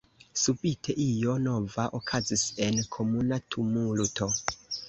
[0.43, 4.33] Subite io nova okazis en komuna tumulto.